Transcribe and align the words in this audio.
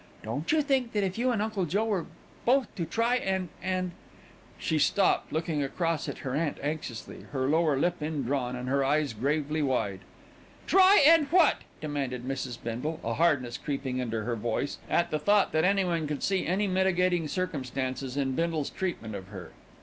"Don't 0.23 0.51
you 0.51 0.63
think 0.63 0.93
that 0.93 1.03
if 1.03 1.19
you 1.19 1.29
and 1.29 1.43
Uncle 1.43 1.65
Joe 1.65 1.85
were 1.85 2.07
both 2.43 2.73
to 2.73 2.85
try 2.85 3.17
and 3.17 3.49
and" 3.61 3.91
she 4.57 4.79
stopped, 4.79 5.31
looking 5.31 5.61
across 5.61 6.09
at 6.09 6.17
her 6.25 6.33
aunt 6.33 6.57
anxiously, 6.63 7.27
her 7.33 7.45
lower 7.47 7.77
lip 7.77 8.01
indrawn 8.01 8.55
and 8.55 8.67
her 8.67 8.83
eyes 8.83 9.13
gravely 9.13 9.61
wide. 9.61 9.99
"Try 10.65 11.03
and 11.05 11.27
what?" 11.27 11.57
demanded 11.81 12.25
Mrs. 12.27 12.57
Bindle, 12.59 12.99
a 13.03 13.13
hardness 13.13 13.59
creeping 13.59 13.99
into 13.99 14.23
her 14.23 14.35
voice 14.35 14.79
at 14.89 15.11
the 15.11 15.19
thought 15.19 15.51
that 15.51 15.63
anyone 15.65 16.07
could 16.07 16.23
see 16.23 16.47
any 16.47 16.65
mitigating 16.65 17.27
circumstance 17.27 18.01
in 18.17 18.33
Bindle's 18.33 18.71
treatment 18.71 19.13
of 19.13 19.27
her. 19.27 19.51